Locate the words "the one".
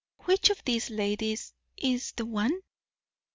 2.13-2.61